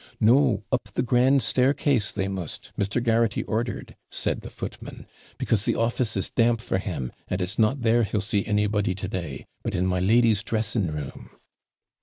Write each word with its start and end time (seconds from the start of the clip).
'No; 0.19 0.63
up 0.71 0.89
the 0.95 1.03
grand 1.03 1.43
staircase 1.43 2.11
they 2.11 2.27
must 2.27 2.71
Mr. 2.75 3.03
Garraghty 3.03 3.43
ordered,' 3.43 3.95
said 4.09 4.41
the 4.41 4.49
footman; 4.49 5.05
'because 5.37 5.63
the 5.65 5.75
office 5.75 6.17
is 6.17 6.31
damp 6.31 6.59
for 6.59 6.79
him, 6.79 7.11
and 7.27 7.39
it's 7.39 7.59
not 7.59 7.81
there 7.83 8.01
he'll 8.01 8.19
see 8.19 8.43
anybody 8.47 8.95
to 8.95 9.07
day; 9.07 9.45
but 9.61 9.75
in 9.75 9.85
my 9.85 9.99
lady's 9.99 10.41
dressing 10.41 10.87
room.' 10.87 11.29